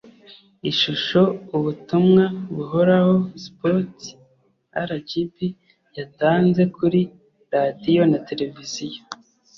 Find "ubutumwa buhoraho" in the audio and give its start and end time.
1.57-3.15